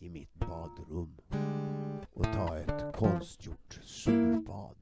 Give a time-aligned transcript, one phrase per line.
[0.00, 1.16] i mitt badrum
[2.14, 4.76] och ta ett konstgjort solbad.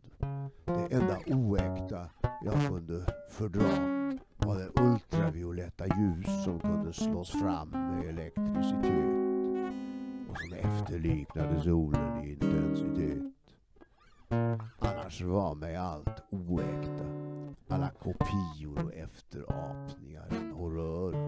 [0.65, 2.11] Det enda oäkta
[2.45, 9.29] jag kunde fördra var det ultravioletta ljus som kunde slås fram med elektricitet
[10.31, 13.33] och som efterliknade solen i intensitet.
[14.79, 17.05] Annars var mig allt oäkta.
[17.69, 21.28] Alla kopior och efterapningar en horrör.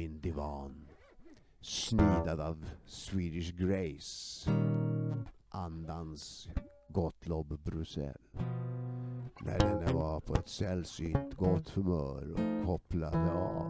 [0.00, 0.88] Min divan
[1.60, 4.50] snidad av Swedish Grace
[5.48, 6.48] andans
[6.88, 8.20] Gottlob Brusell
[9.40, 13.66] när denna var på ett sällsynt gott humör och kopplade av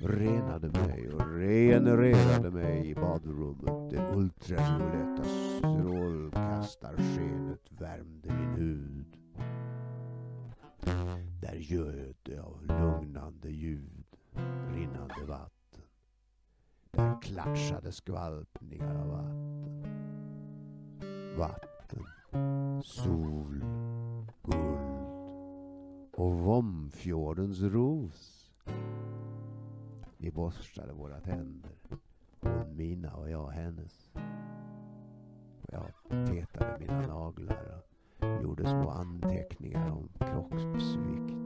[0.00, 3.90] renade mig och regenererade mig i badrummet.
[3.90, 5.24] Det ultravioletta
[5.58, 9.16] strålkastarskenet värmde min hud.
[11.40, 13.99] Där göd det av lugnande ljud,
[14.74, 15.82] rinnande vatten.
[16.90, 19.60] Där klatschade skvalpningar av vatten.
[21.38, 23.64] Vatten, sol,
[24.42, 25.00] guld
[26.12, 28.50] och Vomfjordens ros.
[30.16, 31.72] Vi borstade våra tänder.
[32.40, 34.12] Hon mina och jag hennes.
[35.68, 37.82] Jag petade mina naglar
[38.18, 41.39] och gjorde små anteckningar om kroppsvikt.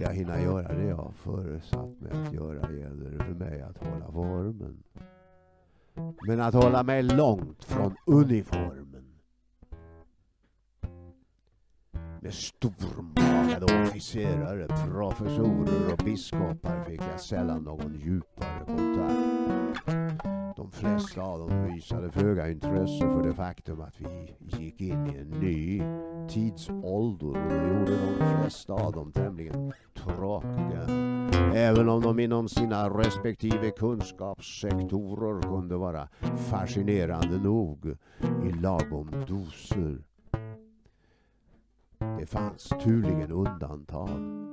[0.00, 3.84] Skulle jag hinna göra det jag föresatt mig att göra gäller det för mig att
[3.86, 4.82] hålla formen.
[6.26, 9.04] Men att hålla mig långt från uniformen.
[12.20, 20.20] Med stormagade officerare, professorer och biskopar fick jag sällan någon djupare kontakt.
[20.56, 25.18] De flesta av dem visade föga intresse för det faktum att vi gick in i
[25.18, 25.82] en ny
[26.28, 29.72] tidsålder och det gjorde de flesta av dem tämligen
[30.04, 31.10] tråkiga.
[31.54, 36.08] Även om de inom sina respektive kunskapssektorer kunde vara
[36.50, 37.96] fascinerande nog
[38.44, 39.98] i lagom doser.
[42.18, 44.49] Det fanns turligen undantag.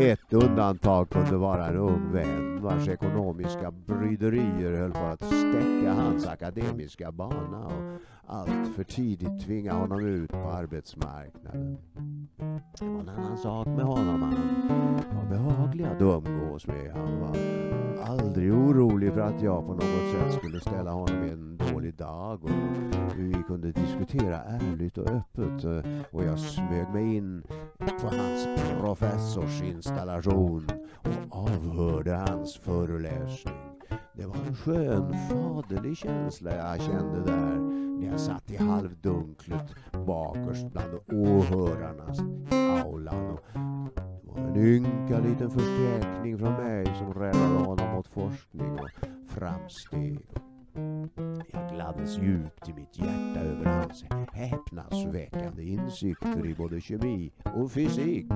[0.00, 6.26] Ett undantag kunde vara en ung vän vars ekonomiska bryderier höll på att stäcka hans
[6.26, 11.78] akademiska bana och allt för tidigt tvinga honom ut på arbetsmarknaden.
[12.78, 14.22] Det var en annan sak med honom.
[14.22, 16.92] Han var behaglig att umgås med.
[16.92, 17.36] Han var
[18.06, 22.44] aldrig orolig för att jag på något sätt skulle ställa honom i en dålig dag.
[22.44, 22.50] Och
[23.16, 25.64] vi kunde diskutera ärligt och öppet.
[25.64, 27.42] Eh, och jag smög mig in
[27.78, 28.48] på hans
[28.80, 33.54] professorsinstallation och avhörde hans föreläsning.
[34.12, 37.56] Det var en skön faderlig känsla jag kände där
[38.00, 39.74] när jag satt i halvdunklet
[40.06, 42.18] bakerst bland åhörarnas
[42.84, 43.30] aulan.
[43.30, 43.40] Och
[44.36, 48.90] en ynka liten förskräckning från mig som räddade honom åt forskning och
[49.28, 50.26] framsteg.
[51.52, 58.26] Jag gladdes djupt i mitt hjärta över hans häpnadsväckande insikter i både kemi och fysik.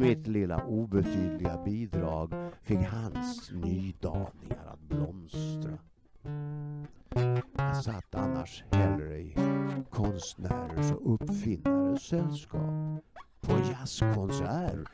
[0.00, 2.32] Mitt lilla obetydliga bidrag
[2.62, 5.78] fick hans nydaningar att blomstra.
[7.56, 9.34] Jag satt annars hellre i
[9.90, 13.04] konstnärers och uppfinnares sällskap.
[13.46, 14.88] På jazzkonsert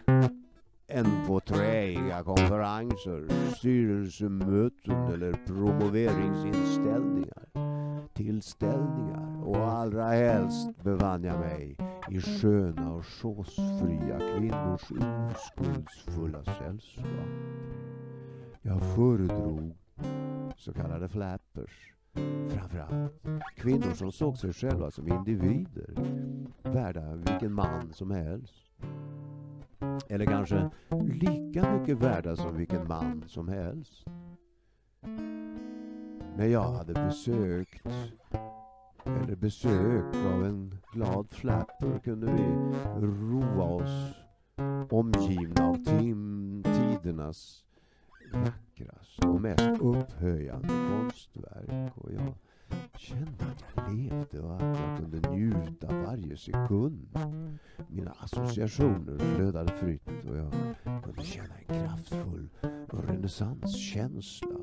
[0.88, 7.46] än på träiga konferenser, styrelsemöten eller promoveringsinställningar,
[8.14, 11.76] tillställningar och allra helst bevann jag mig
[12.10, 17.28] i sköna och chosefria kvinnors oskuldsfulla sällskap.
[18.62, 19.76] Jag föredrog
[20.56, 21.94] så kallade flappers.
[22.48, 23.12] Framförallt
[23.56, 25.94] kvinnor som såg sig själva som individer,
[26.62, 28.54] värda vilken man som helst.
[30.08, 30.70] Eller kanske
[31.20, 34.04] lika mycket värda som vilken man som helst.
[36.36, 37.86] När jag hade besökt
[39.04, 42.42] eller besök av en glad flapper kunde vi
[43.06, 44.14] roa oss
[44.90, 47.64] omgivna av tim tidernas
[48.32, 51.92] vackraste och mest upphöjande konstverk.
[51.96, 52.34] Och jag
[52.96, 57.18] kände att jag levde och att jag kunde njuta varje sekund.
[57.88, 60.52] Mina associationer flödade fritt och jag
[61.04, 62.48] kunde känna en kraftfull
[62.92, 64.60] renässanskänsla.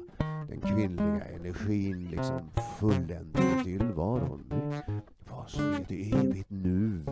[0.49, 4.45] Den kvinnliga energin liksom fulländade tillvaron.
[4.49, 7.05] Det var som ett evigt nu.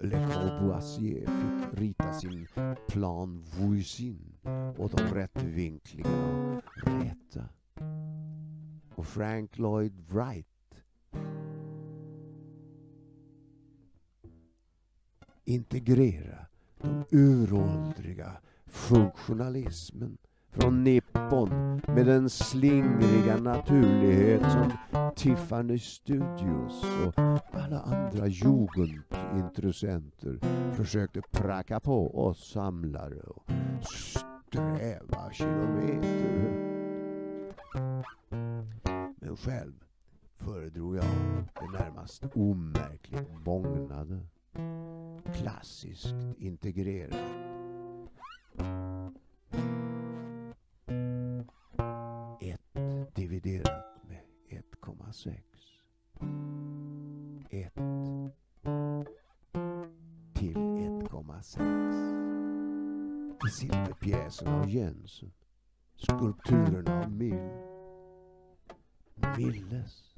[0.00, 2.46] Le Corbusier fick rita sin
[2.86, 4.38] plan Voisin
[4.76, 6.08] och de rättvinkliga
[6.74, 7.48] räta.
[8.94, 10.46] Och Frank Lloyd Wright
[15.44, 16.46] integrera
[16.78, 20.18] den uråldriga funktionalismen
[20.50, 24.72] från Nippon med den slingriga naturlighet som
[25.16, 27.18] Tiffany Studios och
[27.52, 30.38] alla andra jugendintressenter
[30.72, 33.44] försökte pracka på oss samlare och
[33.82, 36.68] sträva kilometer
[39.20, 39.72] Men själv
[40.36, 41.04] föredrog jag
[41.54, 44.18] det närmast omärkligt bångnade.
[45.34, 47.18] Klassiskt integrerat.
[55.08, 55.40] 1,6.
[57.50, 57.74] Ett
[60.34, 63.38] till 1,6.
[63.60, 65.32] Silverpjäserna av Jensen.
[65.96, 67.50] Skulpturerna av Mill.
[69.36, 70.14] Milles.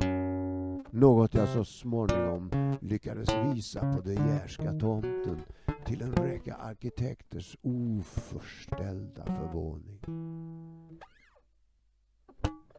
[0.90, 2.50] Något jag så småningom
[2.80, 5.40] lyckades visa på De Geerska tomten
[5.86, 10.00] till en räcka arkitekters oförställda förvåning.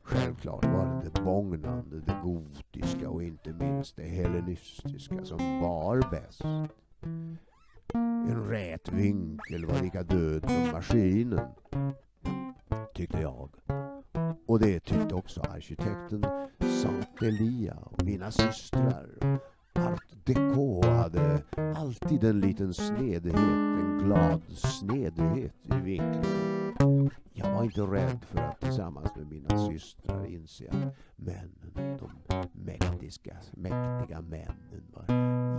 [0.04, 6.42] Självklart var det det bågnande, det gotiska och inte minst det hellenistiska som var bäst.
[8.30, 11.48] En rät vinkel var lika död som maskinen,
[12.94, 13.50] tyckte jag.
[14.48, 16.26] Och det tyckte också arkitekten
[16.60, 19.40] Santelia och mina systrar.
[19.74, 21.44] Art deco hade
[21.76, 26.61] alltid en liten snedhet, en glad snedhet i vinkeln.
[27.34, 32.12] Jag var inte rädd för att tillsammans med mina systrar inse att männen, de
[32.54, 35.04] mäktiga, mäktiga männen var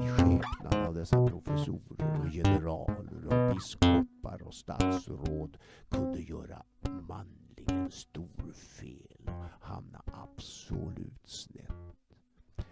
[0.05, 5.59] i skepnad av dessa professorer och generaler och biskopar och statsråd
[5.89, 6.63] kunde göra
[7.09, 12.17] manligen storfel och hamna absolut snett.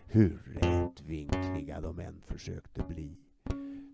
[0.07, 3.17] Hur rätvinkliga de än försökte bli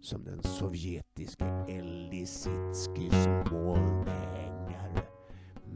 [0.03, 4.36] som den sovjetiske Elisitskis Molnär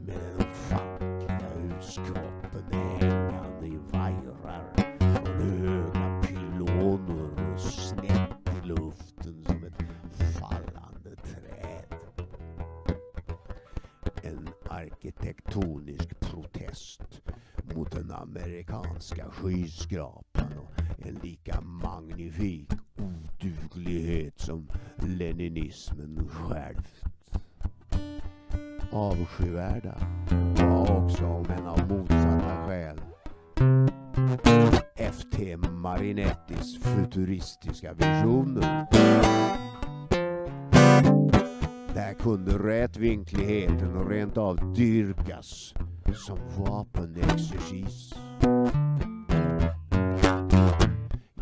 [0.05, 1.01] med fackliga
[1.31, 9.83] ofantliga huskroppen hängande i vajrar från höga pyloner och snett i luften som ett
[10.39, 11.99] fallande träd.
[14.23, 17.21] En arkitektonisk protest
[17.75, 24.67] mot den amerikanska skyskrapan och en lika magnifik oduglighet som
[24.97, 27.10] leninismen självt.
[28.93, 29.95] Avskyvärda
[30.55, 33.01] var också, men av motsatta skäl,
[34.95, 38.87] FT Marinettis futuristiska visioner.
[41.93, 45.73] Där kunde rätvinkligheten rent av dyrkas
[46.15, 48.13] som vapenexercis.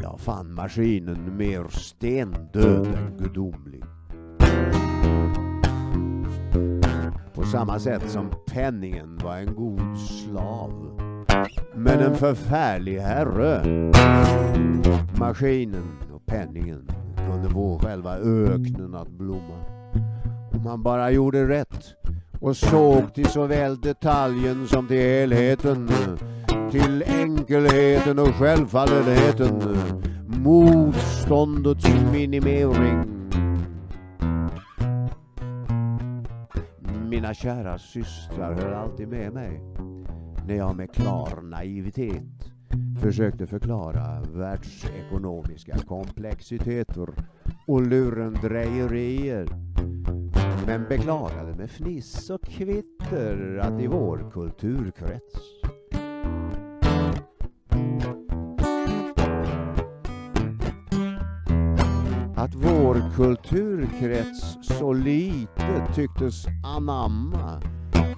[0.01, 3.68] Jag fann maskinen mer stendöd än gudomlig.
[7.51, 10.71] Samma sätt som penningen var en god slav.
[11.75, 13.61] Men en förfärlig herre.
[15.19, 16.91] Maskinen och penningen
[17.31, 19.65] kunde få själva öknen att blomma.
[20.53, 21.85] Om man bara gjorde rätt
[22.39, 25.89] och såg till såväl detaljen som till helheten.
[26.71, 29.61] Till enkelheten och självfallenheten.
[30.27, 33.18] Motståndets minimering.
[37.19, 39.61] Mina kära systrar höll alltid med mig.
[40.47, 42.51] När jag med klar naivitet
[43.01, 47.09] försökte förklara världsekonomiska komplexiteter
[47.67, 49.47] och lurendrejerier
[50.67, 55.58] men beklagade med fniss och kvitter att i vår kulturkrets
[63.19, 67.61] kulturkrets så lite tycktes anamma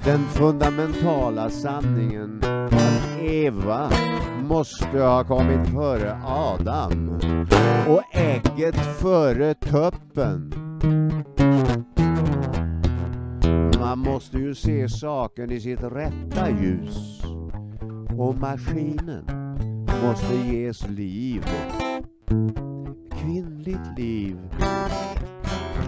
[0.06, 2.42] den fundamentala sanningen
[2.72, 3.92] att Eva
[4.44, 7.20] måste ha kommit före Adam
[7.88, 10.54] och ägget före tuppen.
[13.80, 17.22] Man måste ju se saken i sitt rätta ljus.
[18.18, 19.26] Och maskinen
[20.04, 21.46] måste ges liv.
[23.42, 24.38] Kvinnligt liv,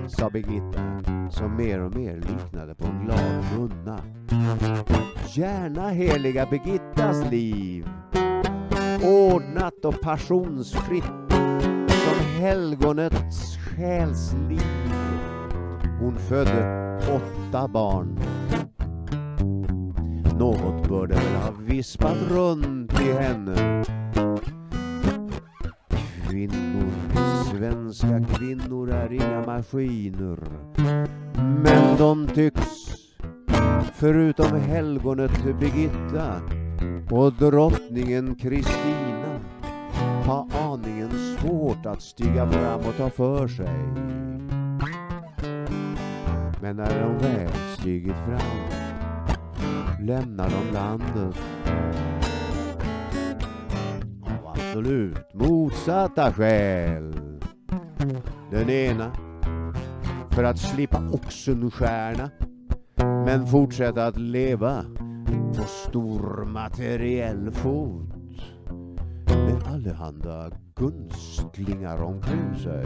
[0.07, 3.99] sa Birgitta som mer och mer liknade på en glad nunna.
[5.35, 7.87] Gärna heliga Birgittas liv.
[9.03, 11.03] Ordnat och passionsfritt
[11.87, 14.93] som helgonets själsliv.
[15.99, 18.19] Hon födde åtta barn.
[20.39, 23.83] Något bör det väl ha vispat runt i henne.
[26.29, 26.62] Kvinna
[27.63, 30.39] Svenska kvinnor är inga maskiner.
[31.63, 32.95] Men de tycks,
[33.93, 36.41] förutom helgonet Birgitta
[37.11, 39.39] och drottningen Kristina,
[40.25, 43.79] ha aningen svårt att stiga fram och ta för sig.
[46.61, 48.69] Men när de väl stigit fram
[50.05, 51.41] lämnar de landet
[54.21, 57.32] av absolut motsatta skäl.
[58.51, 59.11] Den ena
[60.31, 62.29] för att slippa Oxenstierna
[62.97, 64.85] men fortsätta att leva
[65.55, 68.09] på stor materiell fot
[69.27, 72.85] med allehanda gunstlingar omkring sig.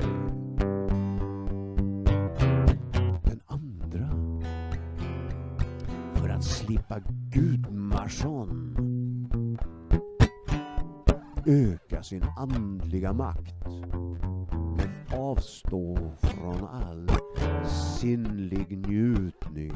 [3.23, 4.09] Den andra
[6.15, 6.99] för att slippa
[7.33, 8.77] Gudmarsson
[11.45, 13.55] öka sin andliga makt
[15.13, 17.07] avstå från all
[17.99, 19.73] sinnlig njutning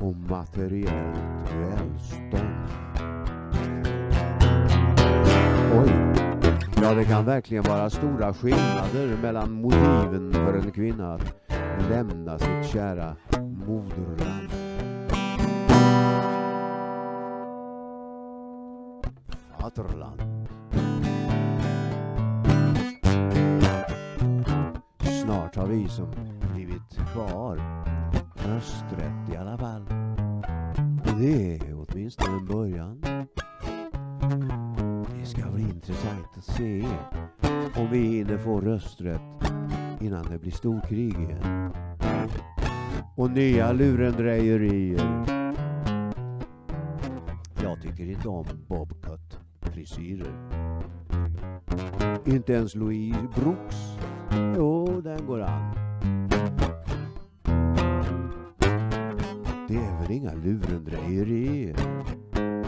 [0.00, 2.68] och materiellt välstånd.
[5.74, 5.90] Oj,
[6.82, 11.34] ja det kan verkligen vara stora skillnader mellan motiven för en kvinna att
[11.90, 13.16] lämna sitt kära
[13.66, 14.52] moderland.
[19.60, 20.47] Vaterland.
[25.48, 26.06] Snart har vi som
[26.54, 27.84] blivit kvar
[28.34, 29.82] rösträtt i alla fall.
[31.04, 33.00] Och det är åtminstone en början.
[35.20, 36.84] Det ska bli intressant att se
[37.76, 39.52] om vi hinner få rösträtt
[40.00, 41.72] innan det blir storkrig igen.
[43.16, 45.24] Och nya lurendrejerier.
[47.62, 50.32] Jag tycker inte om bobcut-frisyrer.
[52.24, 54.07] Inte ens Louise Brooks.
[54.56, 55.74] Jo, den går an.
[59.68, 61.76] Det är väl inga lurendrejerier.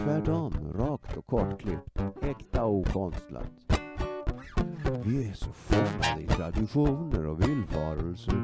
[0.03, 1.99] Tvärtom, rakt och kortklippt.
[2.21, 3.51] Äkta och okonstlat.
[5.03, 8.35] Vi är så fångade i traditioner och villfarelser.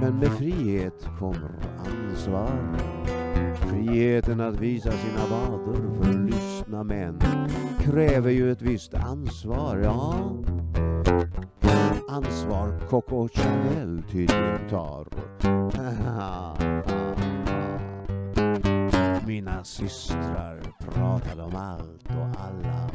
[0.00, 2.78] Men med frihet kommer ansvar.
[3.54, 7.20] Friheten att visa sina vader för lyssna män
[7.80, 10.14] kräver ju ett visst ansvar, ja.
[12.10, 15.06] Ansvar Coco Chanel tydligen tar.
[19.26, 22.90] Mina systrar pratade om allt och alla.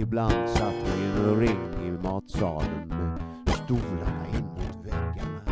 [0.00, 3.20] Ibland satt vi i en ring i matsalen med
[3.54, 5.42] stolarna in mot väggarna.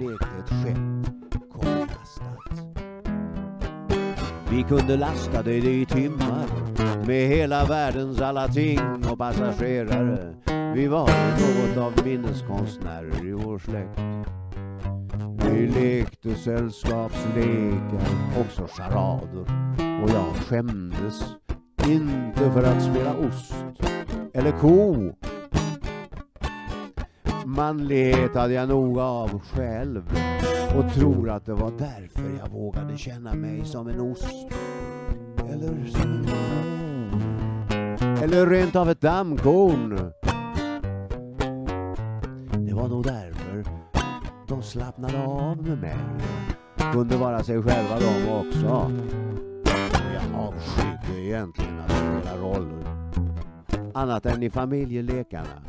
[0.00, 2.78] Lekte ett skepp kortlastat.
[4.50, 6.46] Vi kunde lasta det i timmar
[7.06, 10.34] med hela världens alla ting och passagerare.
[10.78, 14.00] Vi var något av minneskonstnärer i vår släkt.
[15.50, 18.08] Vi lekte sällskapslekar,
[18.40, 19.44] också charader.
[20.02, 21.22] Och jag skämdes
[21.88, 23.54] inte för att spela ost
[24.34, 25.12] eller ko.
[27.44, 30.02] Manlighet hade jag nog av själv
[30.76, 34.46] och tror att det var därför jag vågade känna mig som en ost.
[35.48, 36.34] Eller som en ko.
[38.24, 40.12] Eller rent av ett dammkorn.
[42.78, 43.64] Det var nog därför
[44.48, 45.96] de slappnade av med mig.
[46.92, 48.92] Kunde vara sig själva de också.
[50.14, 52.84] Jag avskydde egentligen att spela roller.
[53.94, 55.62] Annat än i familjelekarna.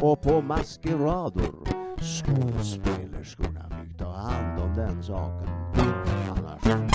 [0.00, 1.50] Och på maskerader.
[1.98, 5.48] Skådespelerskorna fick ta hand om den saken.
[6.30, 6.90] Annars.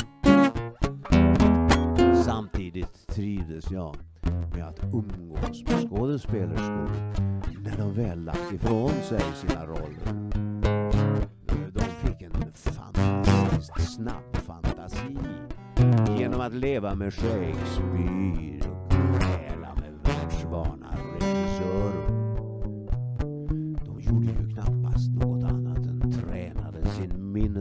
[2.26, 3.96] Samtidigt trivdes jag
[4.56, 6.90] med att umgås med skådespelerskor
[7.64, 10.32] när de väl lagt ifrån sig sina roller.
[11.74, 15.18] De fick en fantastiskt snabb fantasi
[16.18, 20.95] genom att leva med Shakespeare och gräla med världsvana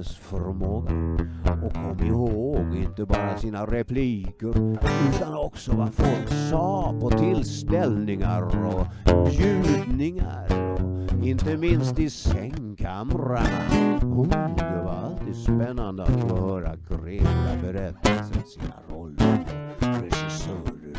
[0.05, 8.43] sin och kom ihåg inte bara sina repliker utan också vad folk sa på tillställningar
[8.43, 8.87] och
[9.29, 13.99] bjudningar och inte minst i sängkamrarna.
[14.03, 19.47] Oh, det var alltid spännande att få höra Greta berätta sina roller
[19.77, 20.95] och regissörer.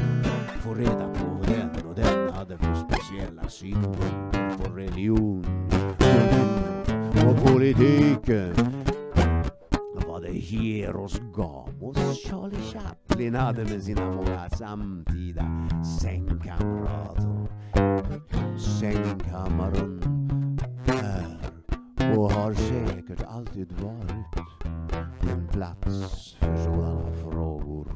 [0.60, 5.46] Få reda på vad den och den hade för speciella synpunkter på religion,
[7.28, 8.75] och politiken.
[10.40, 15.70] Hieros Gamos Charlie Chaplin hade med sina många samtida
[16.02, 17.48] sängkamrater.
[18.80, 20.02] Sängkammaren
[20.88, 21.38] är
[22.18, 24.40] och har säkert alltid varit
[25.32, 27.88] en plats för sådana frågor.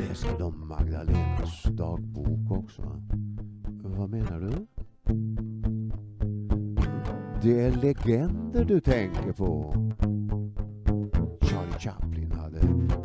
[0.00, 2.82] Läste de Magdalenas dagbok också?
[3.82, 4.75] Vad menar du?
[7.42, 9.74] Det är legender du tänker på.
[11.40, 12.60] Charlie Chaplin hade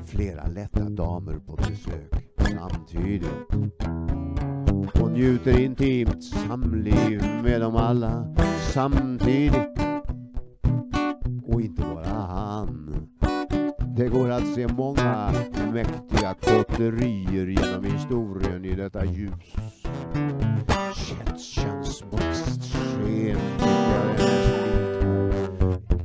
[0.06, 3.26] flera lätta damer på besök samtidigt.
[5.02, 8.36] Och njuter intimt samliv med dem alla
[8.74, 9.80] samtidigt.
[11.46, 13.08] Och inte bara han.
[13.98, 15.32] Det går att se många
[15.74, 19.56] mäktiga kotterier genom historien i detta ljus.
[21.38, 22.04] Känns
[22.74, 23.38] sken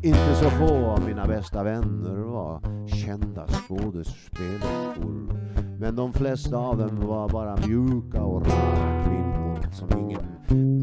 [0.06, 5.32] inte så få av mina bästa vänner var kända skådespelerskor.
[5.80, 10.26] Men de flesta av dem var bara mjuka och rara kvinnor som ingen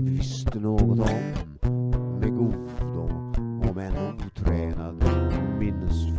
[0.06, 2.20] visste något om.
[2.20, 3.10] Med god och
[3.70, 5.04] om än otränad
[5.60, 6.13] minnesförmåga.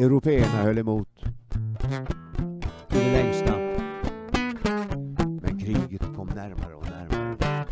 [0.00, 1.08] Européerna höll emot
[2.90, 3.58] i det längsta.
[5.42, 7.66] Men kriget kom närmare och närmare.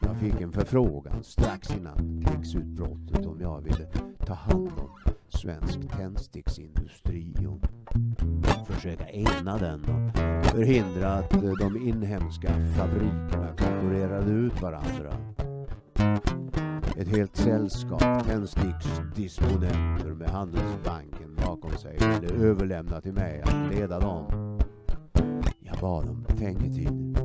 [0.00, 3.86] Jag fick en förfrågan strax innan krigsutbrottet om jag ville
[4.26, 10.16] ta hand om svensk tändsticksindustri och försöka ena den och
[10.46, 15.12] förhindra att de inhemska fabrikerna konkurrerade ut varandra.
[17.16, 24.58] Helt sällskap tändsticksdisponenter med Handelsbanken bakom sig ville överlämna till mig att leda dem.
[25.60, 27.18] Jag bad om betänketid.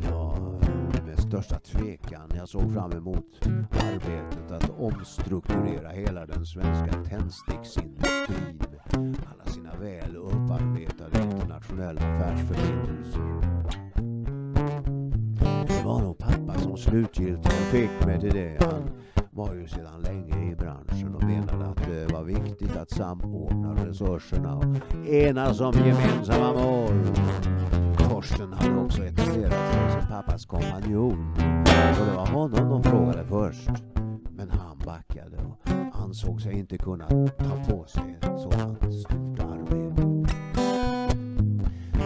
[0.00, 0.60] Det var
[1.06, 8.62] med största tvekan jag såg fram emot arbetet att omstrukturera hela den svenska tändsticksindustrin
[8.96, 13.59] med alla sina väl upparbetade internationella affärsförbindelser.
[16.80, 18.58] Slutgiltiga slutgiltigt fick mig till det.
[18.60, 18.90] Han
[19.30, 24.56] var ju sedan länge i branschen och menade att det var viktigt att samordna resurserna
[24.56, 24.64] och
[25.06, 26.92] enas om gemensamma mål.
[27.98, 31.34] Torsten hade också etablerat sig som pappas kompanjon
[32.00, 33.70] och det var honom de frågade först.
[34.30, 35.70] Men han backade och
[36.04, 40.02] ansåg sig inte kunna ta på sig ett sådant stort arbete.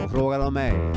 [0.05, 0.93] Och frågade om mig.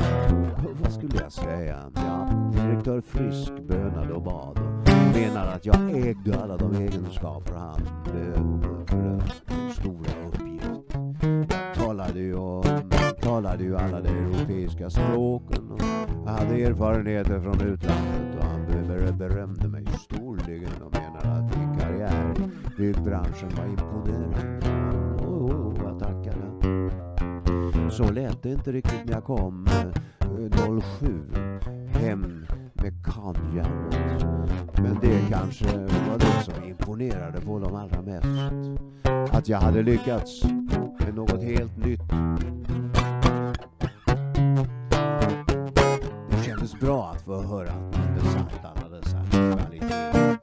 [0.82, 1.78] Vad skulle jag säga?
[1.94, 7.80] Ja, direktör Frisk bönade och bad och menade att jag ägde alla de egenskaper han
[8.04, 9.22] behövde för den
[9.72, 10.96] stora uppgift.
[11.50, 12.62] Jag talade ju, om,
[13.20, 15.82] talade ju alla de europeiska språken och
[16.30, 22.80] hade erfarenheter från utlandet och han berömde mig storligen och menade att min karriär i
[22.80, 24.60] byggbranschen var imponerande.
[25.26, 26.48] Och, och, jag tackade.
[27.90, 29.92] Så lät det inte riktigt när jag kom eh,
[31.00, 31.22] 07
[31.92, 32.47] hem
[33.36, 33.66] med.
[34.82, 38.26] Men det kanske var det som imponerade på dem allra mest.
[39.32, 40.44] Att jag hade lyckats
[41.04, 42.00] med något helt nytt.
[46.30, 50.38] Det kändes bra att få höra att man besatt alla dessa kvaliteter.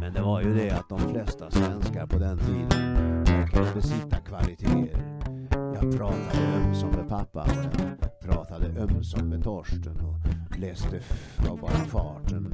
[0.00, 3.09] Men det var ju det att de flesta svenskar på den tiden
[9.00, 11.00] pratade med Torsten och läste
[11.50, 12.52] av bara farten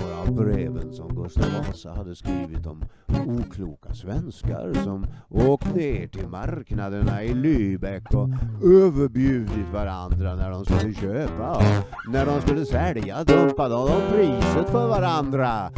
[0.00, 2.82] några av breven som Gustav Vasa hade skrivit om
[3.26, 8.28] okloka svenskar som åkt ner till marknaderna i Lübeck och
[8.68, 14.88] överbjudit varandra när de skulle köpa och när de skulle sälja dumpade de priset för
[14.88, 15.70] varandra.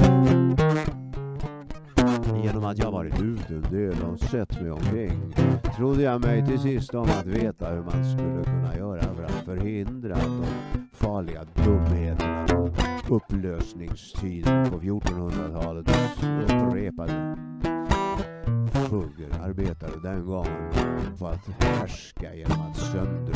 [2.45, 5.35] Genom att jag varit ute en del och sett mig omkring
[5.77, 8.86] trodde jag mig till sist om att veta hur man skulle kunna göra
[9.47, 10.47] förhindra att de
[10.93, 12.73] farliga dumheterna från
[13.09, 15.89] upplösningstiden på 1400-talet
[16.45, 17.37] upprepade.
[18.89, 20.73] Fugger arbetade den gången
[21.19, 23.35] på att härska genom att söndra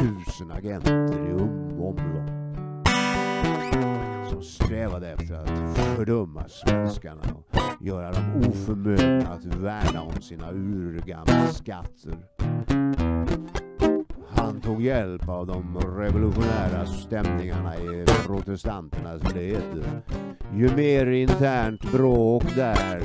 [0.00, 2.30] tusen agenter i omlopp
[4.30, 11.46] som strävade efter att fördumma svenskarna och göra dem oförmögna att värna om sina urgamla
[11.46, 12.18] skatter.
[14.50, 19.84] Han tog hjälp av de revolutionära stämningarna i protestanternas led.
[20.54, 23.02] Ju mer internt bråk där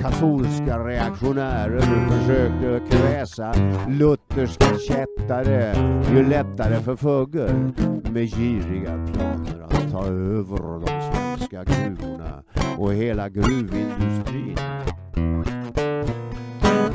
[0.00, 3.54] katolska reaktionärer försökte kväsa
[3.88, 5.74] lutherska kättare
[6.14, 7.72] ju lättare för Fugger
[8.12, 12.42] med giriga planer att ta över de svenska gruvorna
[12.78, 14.56] och hela gruvindustrin.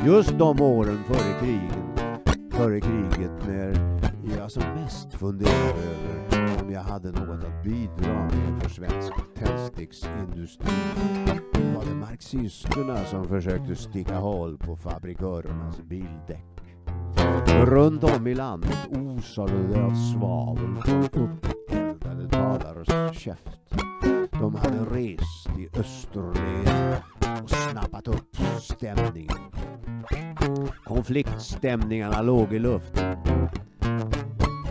[0.06, 1.87] Just de åren före kriget,
[2.58, 3.98] före kriget när
[4.38, 5.82] jag som mest funderade
[6.32, 10.72] över om jag hade något att bidra med för svensk tändsticksindustri
[11.74, 16.44] var det marxisterna som försökte sticka hål på fabrikörernas bildäck.
[17.46, 23.60] Runt om i landet osade det av svavel från uppeldade talares käft.
[24.30, 26.96] De hade rest i österled
[27.42, 29.47] och snappat upp stämningen.
[30.98, 33.16] Konfliktstämningarna låg i luften.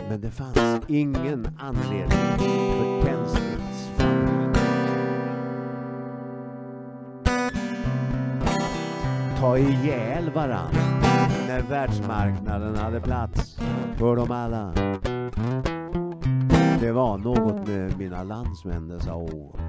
[0.09, 4.53] Men det fanns ingen anledning för tändstichtsfabriken
[9.39, 10.73] ta ihjäl varann
[11.47, 13.57] när världsmarknaden hade plats
[13.97, 14.73] för dem alla.
[16.79, 19.59] Det var något med mina landsmän dessa år.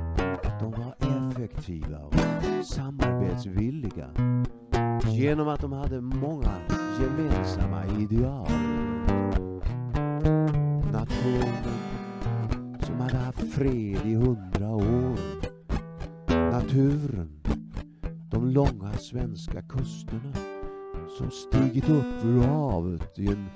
[0.61, 2.15] De var effektiva och
[2.65, 4.09] samarbetsvilliga
[5.19, 6.55] genom att de hade många
[7.01, 8.49] gemensamma ideal.
[10.93, 11.79] Nationen
[12.81, 15.19] som hade haft fred i hundra år.
[16.29, 17.41] Naturen,
[18.31, 20.33] de långa svenska kusterna
[21.19, 23.49] som stigit upp ur havet i en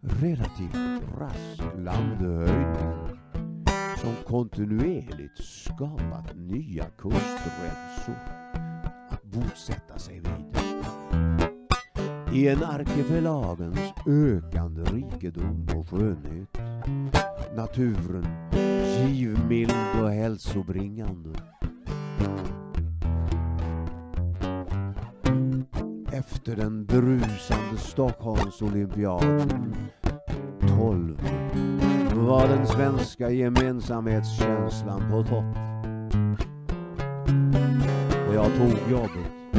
[0.00, 2.76] relativt rask landhöjd
[3.96, 8.16] som kontinuerligt skapat nya kustremsor
[9.10, 9.81] att bosätta.
[12.32, 16.60] I en arkipelagens ökande rikedom och skönhet.
[17.56, 18.26] Naturen
[19.08, 21.30] givmild och hälsobringande.
[26.12, 29.74] Efter den brusande Stockholmsolympiaden
[30.60, 31.18] 12
[32.14, 35.56] var den svenska gemensamhetskänslan på topp.
[38.28, 39.51] Och jag tog jobbet.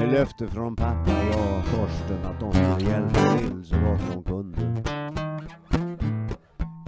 [0.00, 4.24] Med löfte från pappa, jag och Torsten att de skulle hjälpa till så gott de
[4.24, 4.82] kunde.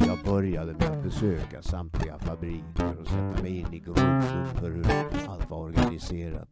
[0.07, 4.87] Jag började med att besöka samtliga fabriker och sätta mig in i grunden för hur
[5.29, 6.49] allt var organiserat.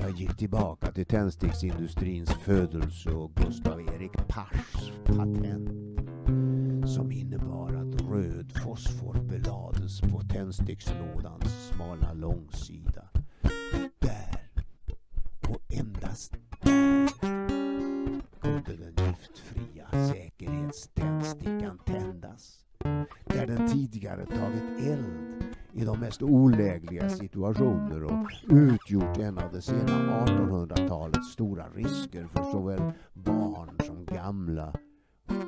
[0.00, 5.70] Jag gick tillbaka till tändsticksindustrins födelse och Gustav Erik Pars patent
[6.88, 13.13] som innebar att röd fosfor belades på tändstickslådans smala långsida.
[15.78, 17.08] Endast där,
[18.40, 22.64] kunde den giftfria säkerhetständstickan tändas.
[23.24, 29.62] Där den tidigare tagit eld i de mest olägliga situationer och utgjort en av det
[29.62, 34.74] sena 1800-talets stora risker för såväl barn som gamla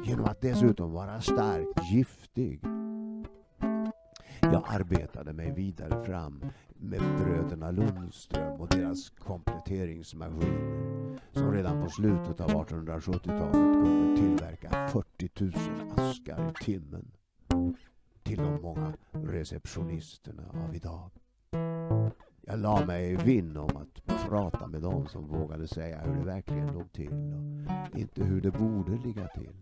[0.06, 2.60] genom att dessutom vara starkt giftig.
[4.40, 6.44] Jag arbetade mig vidare fram
[6.78, 15.30] med bröderna Lundström och deras kompletteringsmaskiner som redan på slutet av 1870-talet kunde tillverka 40
[15.40, 15.52] 000
[15.96, 17.10] askar i timmen
[18.22, 21.10] till de många receptionisterna av idag.
[22.40, 26.24] Jag la mig i vinn om att prata med dem som vågade säga hur det
[26.24, 27.12] verkligen låg till
[27.92, 29.52] och inte hur det borde ligga till.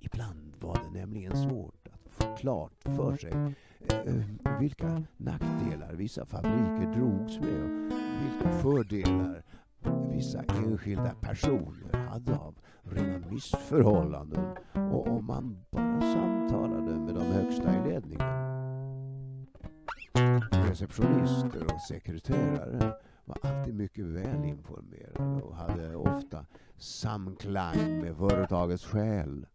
[0.00, 3.32] Ibland var det nämligen svårt att få klart för sig
[3.80, 7.92] Eh, eh, vilka nackdelar vissa fabriker drogs med och
[8.24, 9.42] vilka fördelar
[10.10, 17.74] vissa enskilda personer hade av rena missförhållanden och om man bara samtalade med de högsta
[17.76, 18.26] i ledningen.
[20.68, 22.92] Receptionister och sekreterare
[23.24, 29.46] var alltid mycket välinformerade och hade ofta samklang med företagets själ.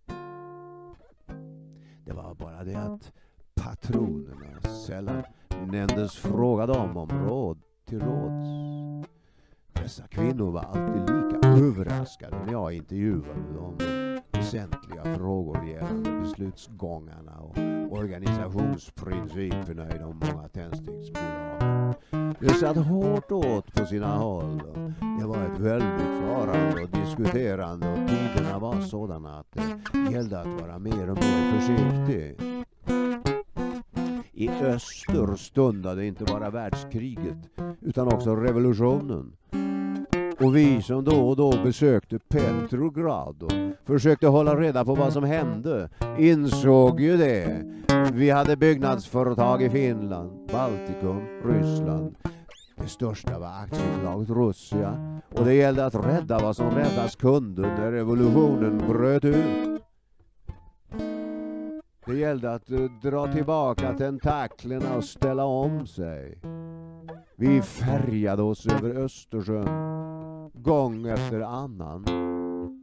[2.06, 3.12] Det var bara det att
[3.56, 5.24] patronerna sällan
[5.68, 8.48] nämndes fråga dem om råd till råds.
[9.74, 13.78] Dessa kvinnor var alltid lika överraskade när jag intervjuade dem om
[14.32, 17.58] väsentliga frågor gällande beslutsgångarna och
[18.00, 21.94] organisationsprinciperna i de många tändsticksbolagen.
[22.40, 24.62] Det satt hårt åt på sina håll.
[25.20, 30.62] Det var ett väldigt farande och diskuterande och tiderna var sådana att det gällde att
[30.62, 32.63] vara mer och mer försiktig.
[34.36, 37.38] I öster stundade inte bara världskriget
[37.82, 39.34] utan också revolutionen.
[40.40, 43.52] Och vi som då och då besökte Petrograd och
[43.86, 47.64] försökte hålla reda på vad som hände insåg ju det
[48.14, 52.16] Vi hade byggnadsföretag i Finland, Baltikum, Ryssland.
[52.76, 57.92] Det största var aktiebolaget Russia och det gällde att rädda vad som räddas kunde när
[57.92, 59.73] revolutionen bröt ut.
[62.06, 66.38] Det gällde att eh, dra tillbaka tentaklerna och ställa om sig.
[67.36, 69.94] Vi färjade oss över Östersjön
[70.54, 72.06] gång efter annan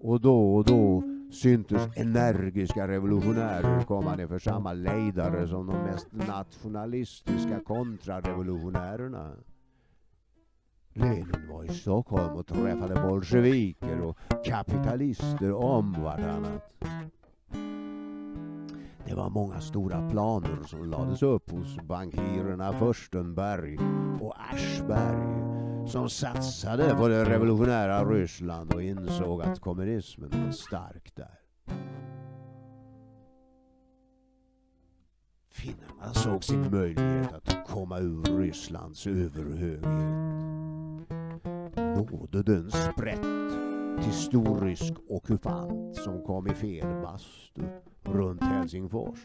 [0.02, 1.02] och då och då
[1.33, 9.33] syntes energiska revolutionärer komma ner för samma lejdare som de mest nationalistiska kontrarevolutionärerna.
[10.92, 16.74] Lenin var i Stockholm och träffade bolsjeviker och kapitalister om vartannat.
[19.06, 23.78] Det var många stora planer som lades upp hos bankirerna Furstenberg
[24.20, 25.50] och Aschberg
[25.90, 31.40] som satsade på det revolutionära Ryssland och insåg att kommunismen var stark där.
[35.50, 39.82] Finnarna såg sin möjlighet att komma ur Rysslands överhöghet.
[41.76, 43.22] Nådde den sprätt
[44.02, 47.62] till storrysk ockupant som kom i fel bastu
[48.02, 49.18] runt Helsingfors.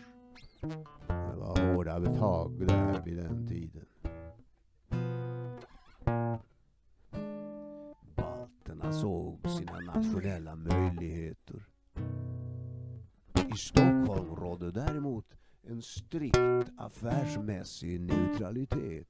[1.07, 3.85] Det var hårda tag där vid den tiden.
[8.15, 11.65] Balterna såg sina nationella möjligheter.
[13.53, 15.25] I Stockholm rådde däremot
[15.63, 19.07] en strikt affärsmässig neutralitet.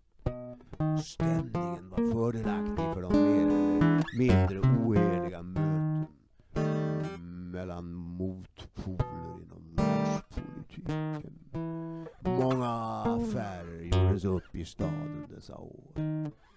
[1.04, 5.86] Stämningen var fördelaktig för de mer eller mindre oeniga möten
[7.52, 9.55] mellan motpoler
[10.90, 11.24] inom.
[12.20, 12.72] Många
[13.02, 15.92] affärer gjordes upp i staden dessa år.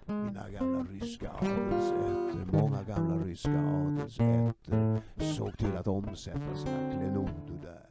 [0.07, 5.03] Mina gamla ryska adelsätter, många gamla ryska adelsätter
[5.37, 7.89] såg till att omsätta sina klenoder där.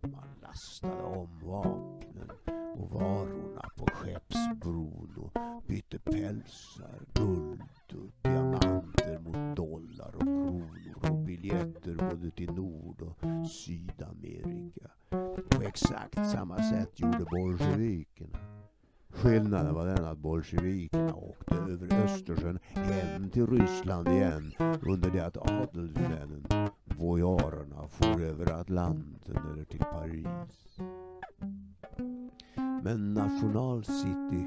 [0.00, 2.30] Man lastade om vapnen
[2.76, 11.18] och varorna på Skeppsbron och bytte pälsar, guld och diamanter mot dollar och kronor och
[11.18, 14.90] biljetter både till Nord och Sydamerika.
[15.50, 18.38] På exakt samma sätt gjorde bolsjevikerna.
[19.10, 25.36] Skillnaden var den att bolsjevikerna åkte över Östersjön hem till Ryssland igen under det att
[25.36, 26.44] adelsmännen,
[26.84, 30.78] vojarerna, for över Atlanten eller till Paris.
[32.82, 34.46] Men National City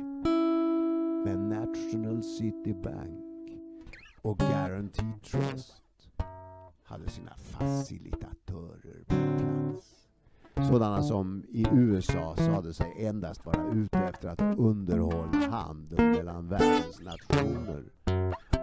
[1.25, 3.25] med National City Bank
[4.21, 5.83] och Guaranteed Trust
[6.83, 9.44] hade sina facilitatörer på plats.
[10.63, 17.01] Sådana som i USA sade sig endast vara ute efter att underhålla handeln mellan världens
[17.01, 17.83] nationer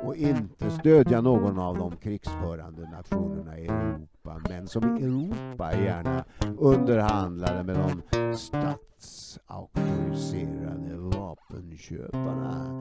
[0.04, 6.24] och inte stödja någon av de krigsförande nationerna i Europa men som i Europa gärna
[6.58, 8.02] underhandlade med de
[8.36, 12.78] statsauktoriserade vapenköparna.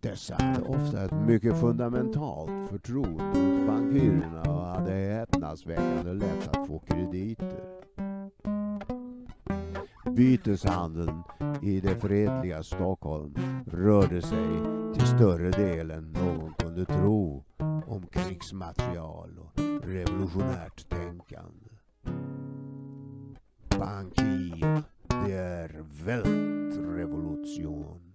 [0.00, 6.78] Dessa hade ofta ett mycket fundamentalt förtroende hos bankirerna och hade häpnadsväckande lätt att få
[6.78, 7.82] krediter.
[10.16, 11.22] Byteshandeln
[11.62, 13.34] i det fredliga Stockholm
[13.66, 14.48] rörde sig
[14.94, 17.44] till större del än någon kunde tro
[17.86, 21.68] om krigsmaterial och revolutionärt tänkande.
[23.78, 28.11] Bankir der Weltrevolution,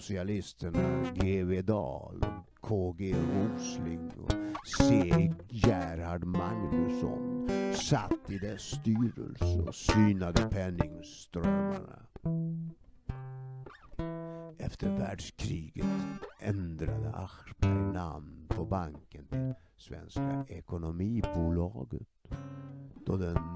[0.00, 1.62] socialisterna G.V.
[1.62, 2.24] Dahl
[2.60, 4.32] KG Rosling och
[4.78, 5.32] C.
[5.48, 12.06] Gerhard Magnusson satt i dess styrelse och synade penningströmmarna.
[14.58, 15.86] Efter världskriget
[16.40, 22.19] ändrade Aschberg namn på banken till Svenska Ekonomibolaget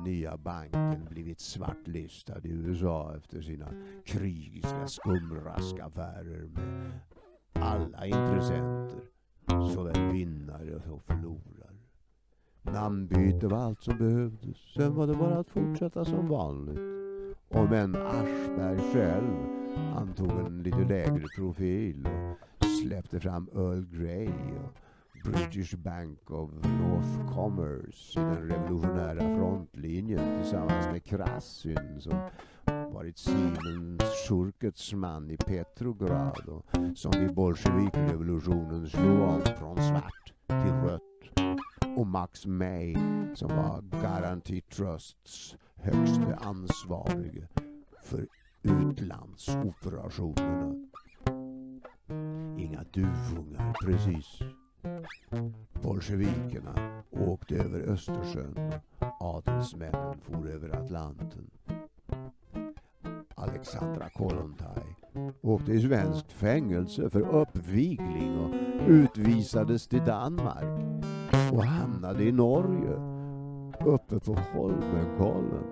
[0.04, 3.66] den nya banken blivit svartlistad i USA efter sina
[4.04, 6.92] krigiska skumraskaffärer med
[7.52, 9.00] alla intressenter,
[9.74, 11.74] såväl vinnare som förlorare.
[12.62, 14.56] Namnbyte var allt som behövdes.
[14.76, 16.78] Sen var det bara att fortsätta som vanligt.
[17.48, 19.34] Om en Aschberg själv
[19.96, 22.08] antog en lite lägre profil
[22.58, 24.83] och släppte fram Earl Grey och
[25.24, 32.14] British Bank of North Commerce i den revolutionära frontlinjen tillsammans med Krassin som
[32.92, 40.72] varit Siemens Schurkets man i Petrograd och som vid bolsjevikrevolutionen slog om från svart till
[40.72, 41.00] rött
[41.96, 42.96] och Max May
[43.34, 47.48] som var Guarantee Trusts högste ansvarige
[48.02, 48.26] för
[48.62, 50.74] utlandsoperationerna.
[52.58, 54.40] inga duvungar precis.
[55.82, 58.72] Bolsjevikerna åkte över Östersjön
[59.20, 61.50] adelsmännen for över Atlanten.
[63.34, 64.96] Alexandra Kollontaj
[65.42, 68.54] åkte i svenskt fängelse för uppvigling och
[68.88, 70.80] utvisades till Danmark
[71.52, 72.94] och hamnade i Norge
[73.86, 75.64] uppe på Holmenkollen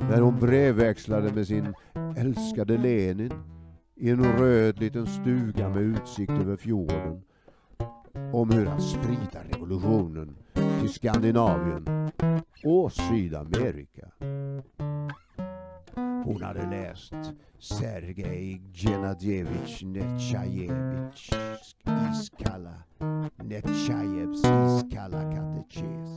[0.00, 1.74] där hon brevväxlade med sin
[2.16, 3.32] älskade Lenin
[3.94, 7.22] i en röd liten stuga med utsikt över fjorden
[8.32, 10.36] om hur att sprida revolutionen
[10.80, 12.10] till Skandinavien
[12.64, 14.08] och Sydamerika.
[16.24, 17.14] Hon hade läst
[17.58, 21.30] Sergej Genadjevitj Netjajevitjs
[22.12, 22.74] iskalla
[23.44, 26.10] Netjajevs iskalla katekes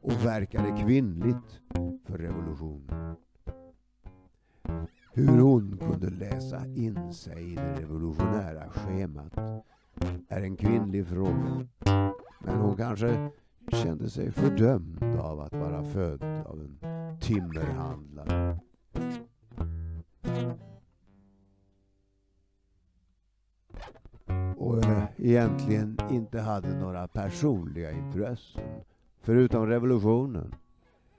[0.00, 1.60] och verkade kvinnligt
[2.06, 3.16] för revolutionen.
[5.12, 9.64] Hur hon kunde läsa in sig i det revolutionära schemat
[10.28, 11.66] är en kvinnlig fråga.
[12.40, 13.30] Men hon kanske
[13.72, 16.78] kände sig fördömd av att vara född av en
[17.20, 18.58] timmerhandlare.
[24.56, 28.62] Och eh, egentligen inte hade några personliga intressen
[29.20, 30.54] förutom revolutionen.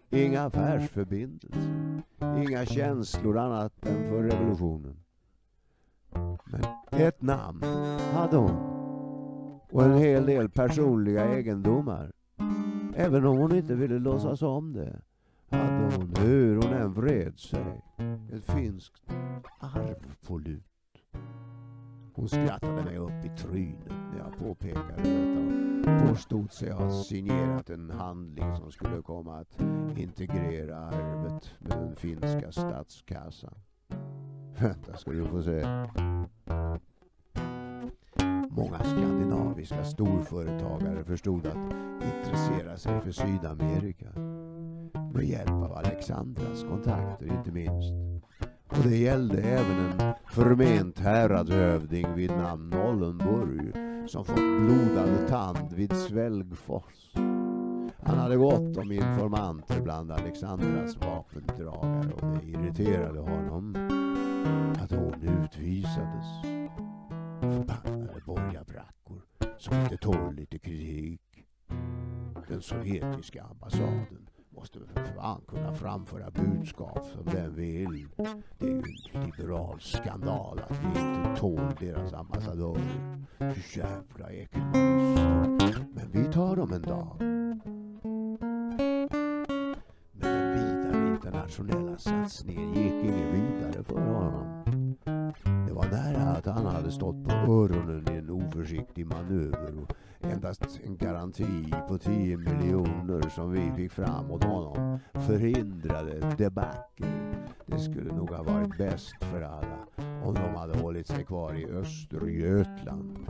[0.10, 2.02] Inga affärsförbindelser,
[2.38, 4.96] inga känslor annat än för revolutionen.
[6.98, 7.64] Men ett namn
[8.14, 8.78] hade hon
[9.72, 12.12] och en hel del personliga egendomar.
[12.96, 15.00] Även om hon inte ville låtsas om det
[15.50, 17.82] hade hon, hur hon än vred sig,
[18.34, 19.02] ett finskt
[19.60, 20.64] arv på lut.
[22.14, 27.70] Hon skrattade mig upp i trynet när jag påpekade detta och påstod sig ha signerat
[27.70, 29.62] en handling som skulle komma att
[29.98, 33.54] integrera arvet med den finska statskassan.
[34.60, 35.66] Vänta ska du få se.
[38.50, 44.06] Många skandinaviska storföretagare förstod att intressera sig för Sydamerika.
[45.14, 47.94] Med hjälp av Alexandras kontakter inte minst.
[48.68, 53.74] Och det gällde även en förment häradshövding vid namn Nollenburg
[54.10, 57.12] som fått blodad tand vid Svälgfors.
[58.04, 63.97] Han hade gott om informanter bland Alexandras vapendragare och det irriterade honom
[64.84, 66.26] att hon utvisades.
[67.42, 69.22] Förbannade borgarbrackor
[69.58, 71.22] som inte tål lite kritik.
[72.48, 78.08] Den sovjetiska ambassaden måste väl för fan kunna framföra budskap som den vill.
[78.58, 78.84] Det är ju
[79.14, 83.18] en liberal skandal att vi inte tål deras ambassadörer.
[83.76, 85.86] Jävla äckelmanister.
[85.94, 87.37] Men vi tar dem en dag.
[91.58, 94.64] Internationella satsningen gick ingen vidare för honom.
[95.68, 99.92] Det var nära att han hade stått på öronen i en oförsiktig manöver och
[100.22, 107.08] endast en garanti på 10 miljoner som vi fick fram åt honom förhindrade debacle.
[107.66, 109.88] Det skulle nog ha varit bäst för alla
[110.26, 113.28] om de hade hållit sig kvar i Östergötland.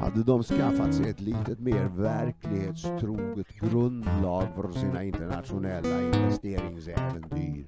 [0.00, 7.64] Hade de skaffat sig ett litet mer verklighetstroget grundlag för sina internationella investeringsäventyr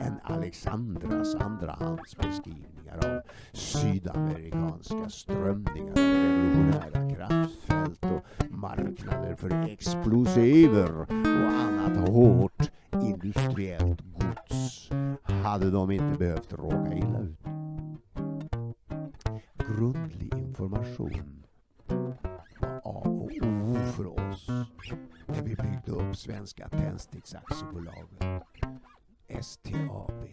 [0.00, 3.20] än Alexandras andrahandsbeskrivningar av
[3.52, 14.90] sydamerikanska strömningar av revolutionära kraftfält och marknader för explosiver och annat hårt industriellt gods
[15.24, 17.38] hade de inte behövt råka illa ut.
[19.68, 21.42] Grundlig information
[24.32, 24.48] oss
[25.26, 28.42] när vi byggde upp Svenska Tändsticksaktiebolaget,
[29.40, 30.26] STAB.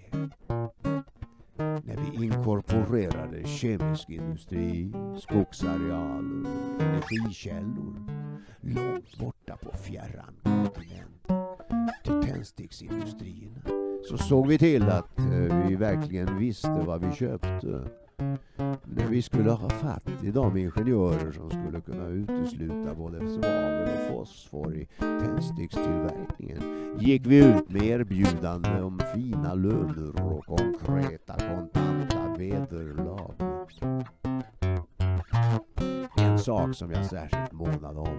[1.57, 7.95] När vi inkorporerade kemisk industri, skogsarealer och energikällor
[8.61, 11.27] långt borta på fjärran kontinent
[12.03, 13.61] till tändsticksindustrierna
[14.09, 17.89] så såg vi till att eh, vi verkligen visste vad vi köpte.
[18.95, 24.07] När vi skulle ha fatt i de ingenjörer som skulle kunna utesluta både svavel och
[24.07, 26.61] fosfor i tändstickstillverkningen
[26.99, 33.33] gick vi ut med erbjudande om fina löner och konkreta kontanta vederlag.
[36.17, 38.17] En sak som jag särskilt månade om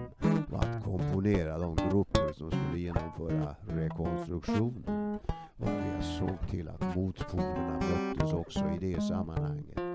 [0.49, 5.19] var att komponera de grupper som skulle genomföra rekonstruktionen.
[5.57, 9.90] Och jag såg till att motpolerna möttes också i det sammanhanget.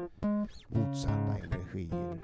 [0.77, 2.18] Motsatta energier,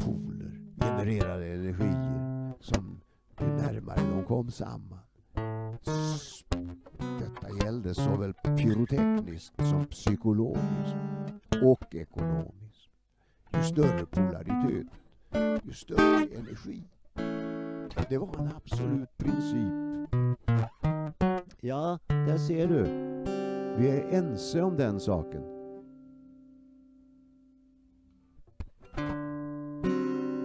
[0.00, 3.00] poler, genererade energier som
[3.40, 4.98] ju närmare de kom samman.
[7.18, 10.96] Detta gällde såväl pyrotekniskt som psykologiskt
[11.62, 12.90] och ekonomiskt.
[13.54, 14.86] ju större polaritet,
[15.64, 16.82] ju större energi.
[18.08, 19.72] Det var en absolut princip.
[21.60, 22.82] Ja, där ser du.
[23.78, 25.55] Vi är ense om den saken.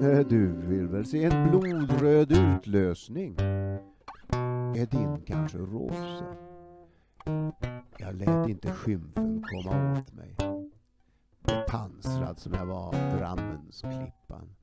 [0.01, 3.35] Eh, du vill väl se en blodröd utlösning?
[4.75, 6.25] Är din kanske rosa?
[7.97, 10.35] Jag lät inte skymfen komma åt mig.
[11.67, 14.55] Pansrad som jag var av Drammensklippan.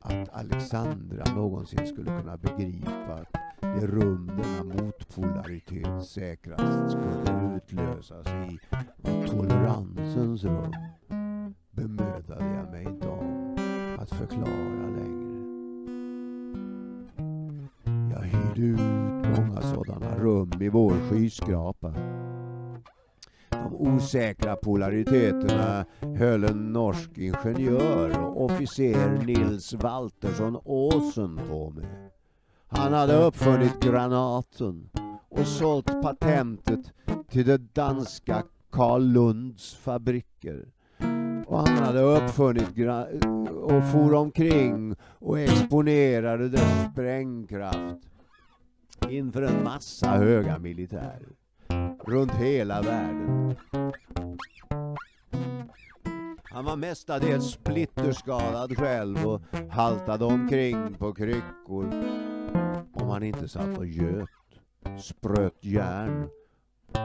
[0.00, 8.58] Att Alexandra någonsin skulle kunna begripa att det rum denna motpolaritet säkrast skulle utlösas i
[9.02, 10.72] var toleransens rum
[20.18, 21.94] rum i vår skyskrapa.
[23.50, 25.84] De osäkra polariteterna
[26.16, 32.10] höll en norsk ingenjör och officer Nils Waltersson Åsen på med.
[32.68, 34.90] Han hade uppfunnit granaten
[35.28, 36.92] och sålt patentet
[37.30, 40.66] till det danska Karl Lunds fabriker.
[41.46, 42.68] Och han hade uppfunnit
[43.62, 48.08] och for omkring och exponerade dess sprängkraft
[49.10, 51.32] inför en massa höga militärer
[52.04, 53.54] runt hela världen.
[56.42, 61.92] Han var mestadels splitterskadad själv och haltade omkring på kryckor
[62.92, 64.28] om han inte satt och göt,
[65.00, 66.28] spröt järn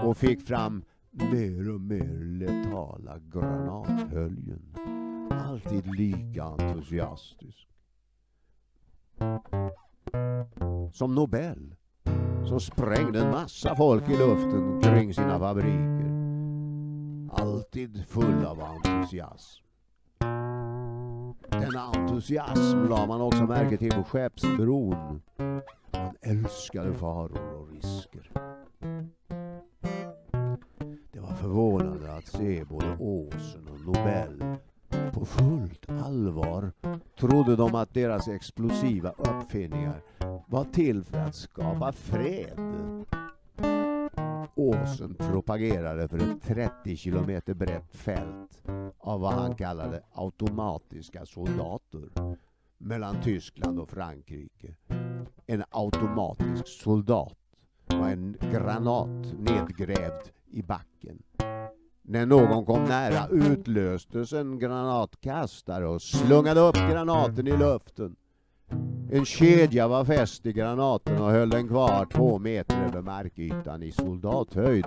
[0.04, 4.76] och fick fram mer och mer letala granathöljen.
[5.32, 7.68] Alltid lika entusiastisk.
[10.94, 11.76] Som Nobel,
[12.48, 16.14] som sprängde en massa folk i luften kring sina fabriker.
[17.32, 19.64] Alltid full av entusiasm.
[21.50, 25.22] Denna entusiasm la man också märke till på Skeppsbron.
[25.92, 28.32] Man älskade faror och risker.
[31.12, 34.44] Det var förvånande att se både Åsen och Nobel
[35.14, 36.72] på fullt allvar
[37.20, 40.02] trodde de att deras explosiva uppfinningar
[40.54, 42.60] var till för att skapa fred.
[44.56, 48.62] Åsen propagerade för ett 30 kilometer brett fält
[48.98, 52.10] av vad han kallade automatiska soldater
[52.78, 54.76] mellan Tyskland och Frankrike.
[55.46, 57.38] En automatisk soldat
[57.86, 61.24] var en granat nedgrävd i backen.
[62.02, 68.16] När någon kom nära utlöstes en granatkastare och slungade upp granaten i luften.
[69.16, 73.92] En kedja var fäst i granaten och höll den kvar två meter över markytan i
[73.92, 74.86] soldathöjd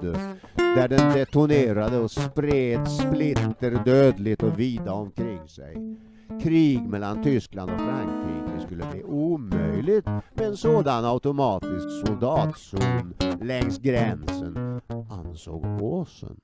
[0.57, 5.97] där den detonerade och spred splitter dödligt och vida omkring sig.
[6.43, 14.81] Krig mellan Tyskland och Frankrike skulle bli omöjligt med en sådan automatisk soldatzon längs gränsen,
[15.11, 16.41] ansåg Åsen.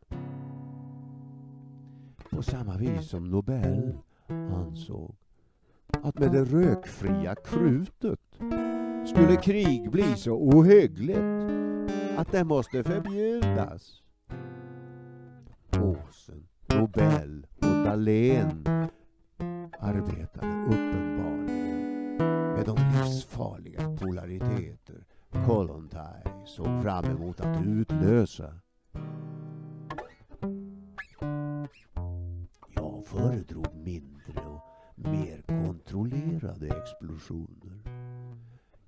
[2.31, 5.15] På samma vis som Nobel ansåg
[6.03, 8.21] att med det rökfria krutet
[9.07, 11.19] skulle krig bli så ohyggligt
[12.17, 14.03] att det måste förbjudas.
[15.81, 18.67] Åsen, Nobel och Dahlén
[19.79, 22.17] arbetade uppenbarligen
[22.57, 25.05] med de livsfarliga polariteter
[25.47, 28.55] Kollontaj såg fram emot att utlösa.
[32.75, 34.12] Jag föredrog mer
[36.63, 37.83] kontrollerade explosioner.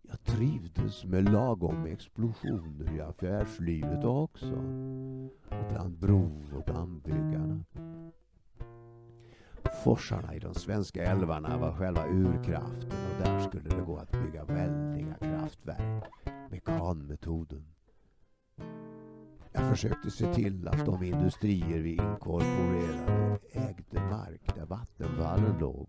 [0.03, 4.55] Jag trivdes med lagom explosioner i affärslivet också.
[5.49, 7.65] Och bland bro och dammbyggarna.
[9.85, 14.45] Forsarna i de svenska älvarna var själva urkraften och där skulle det gå att bygga
[14.45, 16.05] väldiga kraftverk.
[16.51, 17.65] Mekanmetoden.
[19.53, 25.89] Jag försökte se till att de industrier vi inkorporerade ägde mark där vattenfallen låg.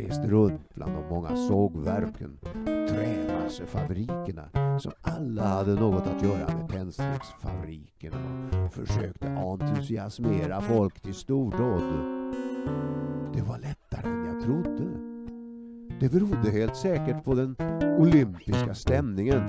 [0.00, 4.48] Rest reste runt bland de många sågverken, trämassefabrikerna
[4.80, 8.18] som alla hade något att göra med tändsticksfabrikerna
[8.64, 11.82] och försökte entusiasmera folk till stordåd.
[13.34, 14.84] Det var lättare än jag trodde.
[16.00, 17.56] Det berodde helt säkert på den
[17.98, 19.42] olympiska stämningen.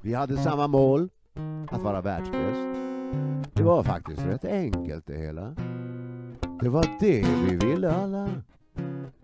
[0.00, 1.08] Vi hade samma mål,
[1.70, 2.80] att vara världsbäst.
[3.52, 5.54] Det var faktiskt rätt enkelt det hela.
[6.64, 8.28] Det var det vi ville alla.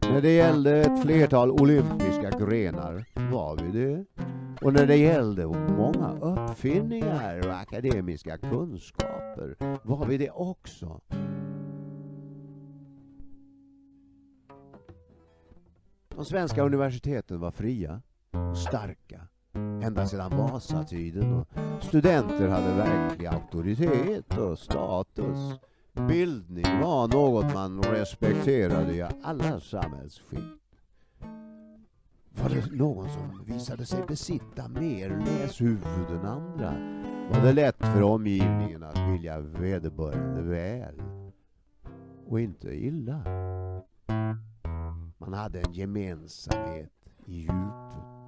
[0.00, 4.04] När det gällde ett flertal olympiska grenar var vi det.
[4.62, 11.00] Och när det gällde många uppfinningar och akademiska kunskaper var vi det också.
[16.08, 18.02] De svenska universiteten var fria
[18.50, 19.20] och starka
[19.82, 21.48] ända sedan Vasatiden och
[21.84, 25.60] studenter hade verklig auktoritet och status.
[25.92, 30.42] Bildning var något man respekterade i alla samhällsskikt.
[32.30, 38.02] Var det någon som visade sig besitta mer läshuvud än andra var det lätt för
[38.02, 41.02] omgivningen att vilja vederbörande väl
[42.26, 43.22] och inte illa.
[45.18, 46.92] Man hade en gemensamhet
[47.26, 48.19] i djupet.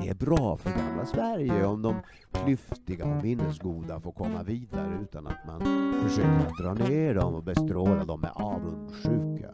[0.00, 1.96] Det är bra för gamla Sverige om de
[2.32, 5.60] klyftiga och minnesgoda får komma vidare utan att man
[6.02, 9.50] försöker dra ner dem och bestråla dem med avundsjuka.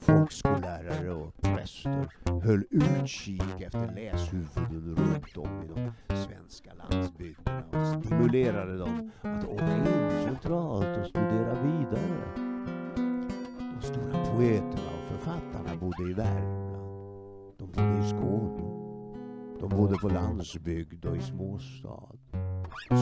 [0.00, 2.08] Folkskollärare och präster
[2.42, 9.76] höll utkik efter läshuvuden runt om i de svenska landsbygderna och stimulerade dem att åka
[9.76, 12.34] in centralt och studera vidare.
[13.74, 16.68] De stora poeterna och författarna bodde i Värmland.
[17.58, 18.77] De bodde i Skåne.
[19.60, 22.18] De bodde på landsbygd och i småstad.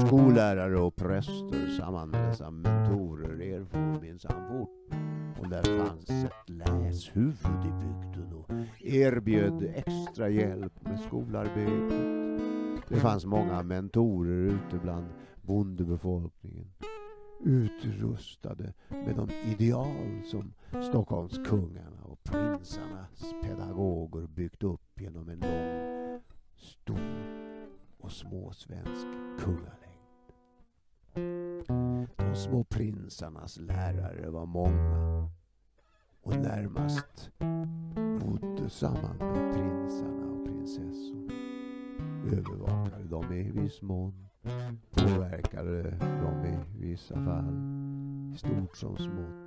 [0.06, 4.98] Skollärare och präster samman av mentorer erfor minsann fort
[5.40, 8.50] och där fanns ett läshuvud i bygden och
[8.80, 12.16] erbjöd extra hjälp med skolarbetet.
[12.88, 15.06] Det fanns många mentorer ute bland
[15.42, 16.66] bondebefolkningen
[17.44, 20.52] utrustade med de ideal som
[20.88, 25.95] Stockholmskungarna och prinsarnas pedagoger byggt upp genom en lång,
[28.16, 29.06] småsvensk
[29.38, 29.76] kungalängd.
[32.16, 35.28] De små prinsarnas lärare var många
[36.20, 37.30] och närmast
[38.20, 41.32] bodde samman med prinsarna och prinsessorna.
[42.26, 44.28] Övervakade dem i viss mån,
[44.90, 47.56] påverkade dem i vissa fall,
[48.36, 49.46] stort som smått.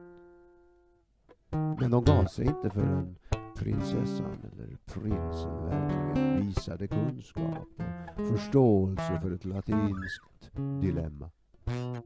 [1.80, 3.15] Men de gav sig inte förrän
[3.55, 10.51] prinsessan eller prinsen verkligen visade kunskap och förståelse för ett latinskt
[10.82, 11.30] dilemma.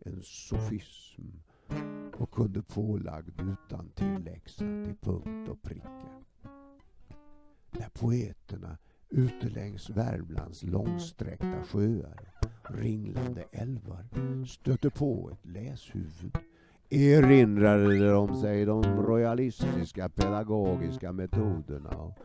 [0.06, 1.22] En sofism
[2.18, 6.24] och kunde pålagd utan tilläxa till punkt och pricka.
[7.72, 8.78] När poeterna
[9.10, 14.06] ute längs Värmlands långsträckta sjöar och ringlande älvar
[14.46, 16.38] stötte på ett läshuvud
[16.90, 22.20] erinrade de sig de royalistiska pedagogiska metoderna och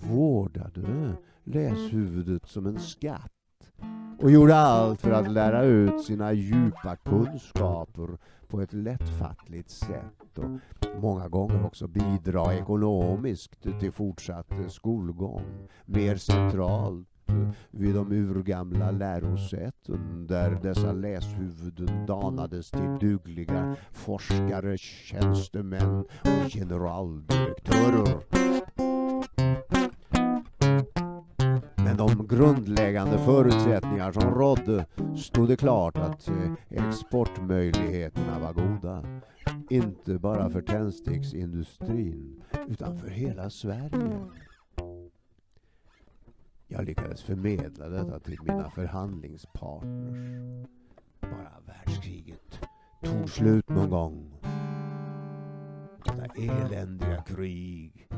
[0.00, 1.12] vårdade
[1.44, 3.32] läshuvudet som en skatt
[4.18, 10.60] och gjorde allt för att lära ut sina djupa kunskaper på ett lättfattligt sätt och
[11.00, 15.68] många gånger också bidra ekonomiskt till fortsatt skolgång.
[15.84, 17.08] Mer centralt
[17.70, 28.20] vid de urgamla lärosäten där dessa läshuvuden danades till dugliga forskare, tjänstemän och generaldirektörer.
[32.00, 34.86] De grundläggande förutsättningar som rådde
[35.16, 39.04] stod det klart att eh, exportmöjligheterna var goda.
[39.70, 44.20] Inte bara för tändsticksindustrin utan för hela Sverige.
[46.68, 50.68] Jag lyckades förmedla detta till mina förhandlingspartners.
[51.20, 52.60] Bara världskriget
[53.04, 54.34] tog slut någon gång.
[56.04, 58.08] Detta eländiga krig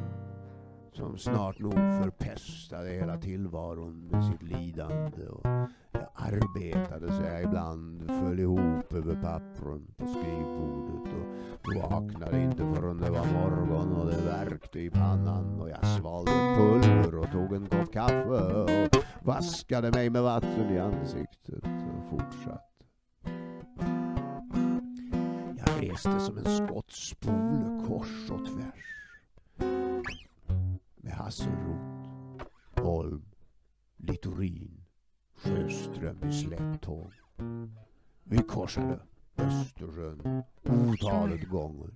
[0.93, 5.26] som snart nog förpestade hela tillvaron med sitt lidande.
[5.26, 5.47] Och
[5.93, 12.99] jag arbetade så jag ibland föll ihop över pappren på skrivbordet och vaknade inte förrän
[12.99, 17.66] det var morgon och det värkte i pannan och jag svalde pulver och tog en
[17.66, 22.84] kopp kaffe och vaskade mig med vatten i ansiktet och fortsatte.
[25.59, 28.93] Jag reste som en skottspole kors och tvärs
[31.03, 32.46] med Hasselroth,
[32.76, 33.24] Holm,
[33.96, 34.84] Littorin,
[35.34, 37.12] Sjöström i släptåg.
[38.24, 39.00] Vi korsade
[39.36, 41.90] Östersjön otalet gånger.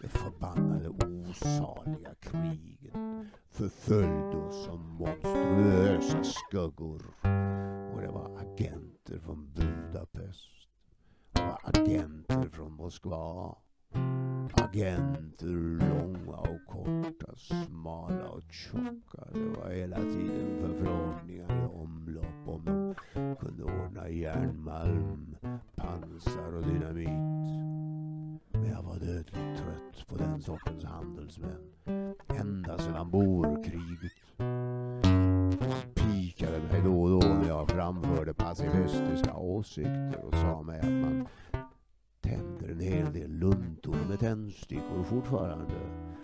[0.00, 2.94] Det förbannade osaliga kriget
[3.50, 7.02] förföljde oss som monstruösa skuggor.
[7.94, 10.68] Och det var agenter från Budapest.
[11.32, 13.56] Det var agenter från Moskva.
[14.52, 15.46] Agenter
[15.78, 19.24] långa och korta, smala och tjocka.
[19.32, 25.36] Det var hela tiden förfrågningar i omlopp om de kunde ordna järnmalm,
[25.76, 27.08] pansar och dynamit.
[28.52, 31.74] Men jag var dödligt trött på den sortens handelsmän.
[32.28, 34.12] Ända sedan boerkriget.
[35.94, 41.26] Pikade mig då och då när jag framförde pacifistiska åsikter och sa mig att man
[42.20, 43.69] tänder en hel del lund
[44.10, 45.74] med tändstickor fortfarande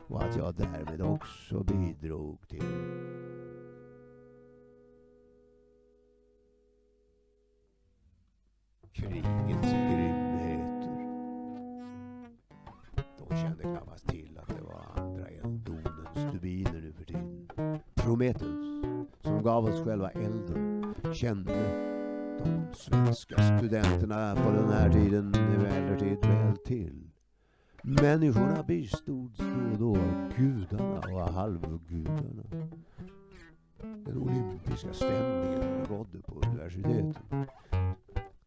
[0.08, 2.62] och att jag därmed också bidrog till
[8.92, 10.96] krigets grymheter.
[13.18, 17.48] De kände knappast till att det var andra eldonens stubiner nu för tiden.
[17.94, 18.84] Prometheus,
[19.20, 21.54] som gav oss själva elden, kände
[22.44, 27.05] de svenska studenterna på den här tiden emellertid väl till.
[27.88, 32.42] Människorna bistods då och då av gudarna och halvgudarna.
[33.80, 37.46] Den olympiska stämningen rådde på universiteten.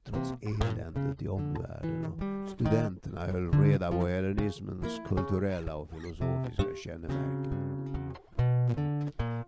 [0.04, 8.14] Trots eländet i omvärlden och studenterna höll reda på hellenismens kulturella och filosofiska kännemärken.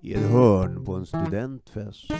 [0.02, 2.14] I ett hörn på en studentfest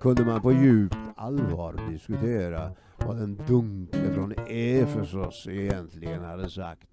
[0.00, 6.88] kunde man på djupt allvar diskutera vad den dunkle från Efesos egentligen hade sagt.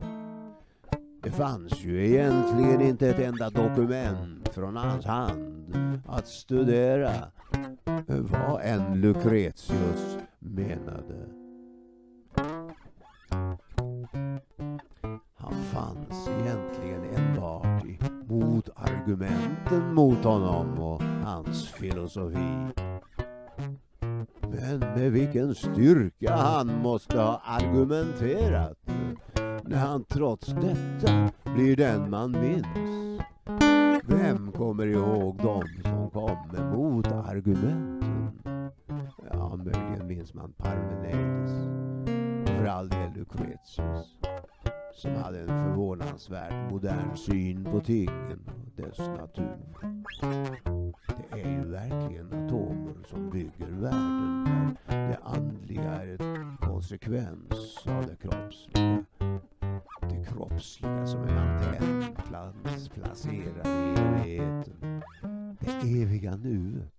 [1.24, 7.12] Det fanns ju egentligen inte ett enda dokument från hans hand att studera
[8.08, 11.30] vad en Lucretius menade.
[15.36, 17.67] Han fanns egentligen enbart
[18.28, 22.68] motargumenten mot honom och hans filosofi.
[24.42, 28.78] Men med vilken styrka han måste ha argumenterat
[29.64, 32.68] när han trots detta blir den man minns.
[34.04, 38.72] Vem kommer ihåg dem som kom med motargumenten?
[39.32, 41.52] Ja, möjligen minns man Parmenides.
[42.58, 44.18] För all del Lucretius.
[44.98, 49.58] Som hade en förvånansvärt modern syn på tingen och dess natur.
[51.32, 54.78] Det är ju verkligen atomer som bygger världen.
[54.88, 59.04] Där det andliga är en konsekvens av det kroppsliga.
[60.10, 62.16] Det kroppsliga som en antenn
[62.94, 65.02] placerad i evigheten.
[65.60, 66.94] Det eviga nuet.